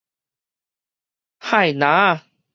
[1.39, 2.25] 幌籃仔